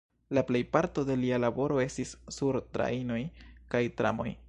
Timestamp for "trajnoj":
2.79-3.23